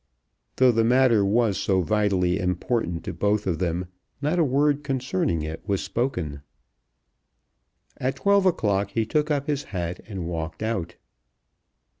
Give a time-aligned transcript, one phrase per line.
[0.55, 3.85] Though the matter was so vitally important to both of them,
[4.19, 6.41] not a word concerning it was spoken.
[7.97, 10.95] At twelve o'clock he took up his hat, and walked out.